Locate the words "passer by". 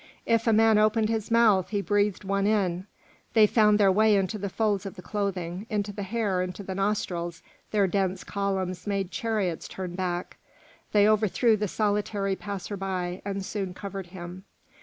12.35-13.21